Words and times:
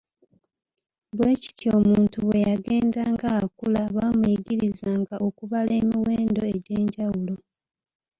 Bwe 1.17 1.31
kityo 1.41 1.69
omuntu 1.79 2.17
bwe 2.27 2.39
yagendanga 2.47 3.27
akula 3.41 3.81
baamuyigirizanga 3.95 5.15
okubala 5.27 5.71
emiwendo 5.81 6.41
egy'enjawulo. 6.55 7.35